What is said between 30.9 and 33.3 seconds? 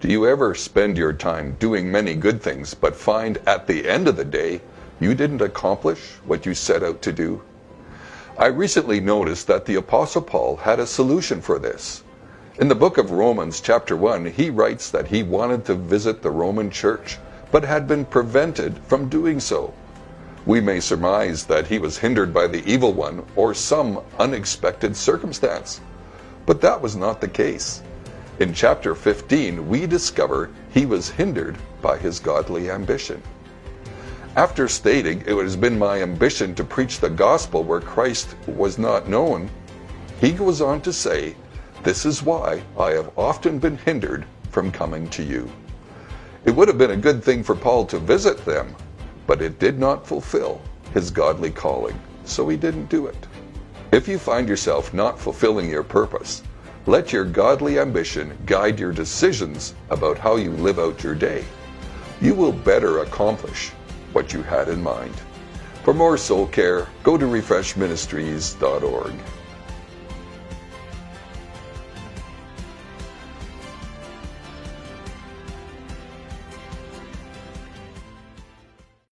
hindered by his godly ambition.